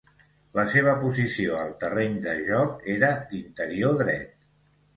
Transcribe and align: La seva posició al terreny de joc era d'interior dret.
La 0.59 0.63
seva 0.75 0.95
posició 1.01 1.59
al 1.65 1.75
terreny 1.85 2.17
de 2.25 2.35
joc 2.49 2.89
era 2.97 3.13
d'interior 3.35 3.97
dret. 4.05 4.37